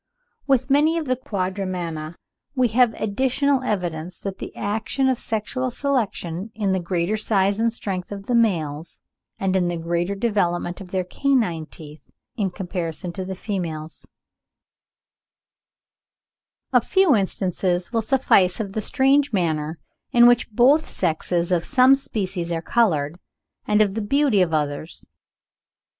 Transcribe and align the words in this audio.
With 0.47 0.71
many 0.71 0.97
of 0.97 1.05
the 1.05 1.15
Quadrumana, 1.15 2.15
we 2.55 2.69
have 2.69 2.95
additional 2.95 3.61
evidence 3.61 4.25
of 4.25 4.39
the 4.39 4.55
action 4.55 5.07
of 5.07 5.19
sexual 5.19 5.69
selection 5.69 6.49
in 6.55 6.71
the 6.71 6.79
greater 6.79 7.17
size 7.17 7.59
and 7.59 7.71
strength 7.71 8.11
of 8.11 8.25
the 8.25 8.33
males, 8.33 8.99
and 9.37 9.55
in 9.55 9.67
the 9.67 9.77
greater 9.77 10.15
development 10.15 10.81
of 10.81 10.89
their 10.89 11.03
canine 11.03 11.67
teeth, 11.67 12.01
in 12.35 12.49
comparison 12.49 13.13
with 13.15 13.27
the 13.27 13.35
females. 13.35 14.07
[Fig. 16.71 16.71
77. 16.71 16.71
Cercopithecus 16.71 16.71
petaurista 16.71 16.71
(from 16.71 16.71
Brehm).] 16.71 16.81
A 16.81 16.87
few 16.87 17.15
instances 17.15 17.93
will 17.93 18.01
suffice 18.01 18.59
of 18.59 18.73
the 18.73 18.81
strange 18.81 19.31
manner 19.31 19.77
in 20.11 20.25
which 20.25 20.49
both 20.49 20.83
sexes 20.87 21.51
of 21.51 21.63
some 21.63 21.93
species 21.93 22.51
are 22.51 22.63
coloured, 22.63 23.19
and 23.67 23.83
of 23.83 23.93
the 23.93 24.01
beauty 24.01 24.41
of 24.41 24.51
others. 24.51 25.05